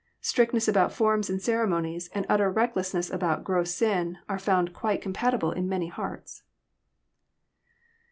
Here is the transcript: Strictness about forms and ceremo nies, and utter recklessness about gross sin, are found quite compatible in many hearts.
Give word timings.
Strictness 0.21 0.67
about 0.67 0.91
forms 0.91 1.29
and 1.29 1.39
ceremo 1.39 1.79
nies, 1.79 2.07
and 2.11 2.25
utter 2.27 2.49
recklessness 2.49 3.11
about 3.11 3.43
gross 3.43 3.71
sin, 3.71 4.17
are 4.27 4.39
found 4.39 4.73
quite 4.73 4.99
compatible 4.99 5.51
in 5.51 5.69
many 5.69 5.89
hearts. 5.89 6.41